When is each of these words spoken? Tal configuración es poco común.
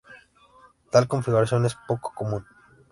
Tal 0.91 1.07
configuración 1.07 1.67
es 1.67 1.75
poco 1.87 2.11
común. 2.15 2.43